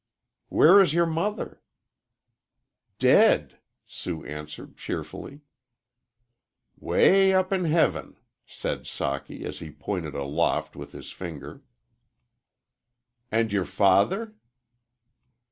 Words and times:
"Where 0.49 0.81
is 0.81 0.95
your 0.95 1.05
mother?" 1.05 1.61
"Dead," 2.97 3.59
Sue 3.85 4.25
answered, 4.25 4.75
cheerfully. 4.75 5.41
"'Way 6.79 7.33
up 7.33 7.53
in 7.53 7.65
heaven," 7.65 8.17
said 8.47 8.85
Socky, 8.85 9.43
as 9.45 9.59
he 9.59 9.69
pointed 9.69 10.15
aloft 10.15 10.75
with 10.75 10.91
his 10.93 11.11
finger. 11.11 11.61
"And 13.31 13.51
your 13.53 13.65
father?" 13.65 14.33